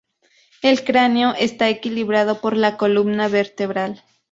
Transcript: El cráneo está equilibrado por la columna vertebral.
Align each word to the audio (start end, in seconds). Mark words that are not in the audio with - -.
El 0.63 0.83
cráneo 0.83 1.35
está 1.37 1.69
equilibrado 1.69 2.41
por 2.41 2.57
la 2.57 2.75
columna 2.75 3.27
vertebral. 3.27 4.03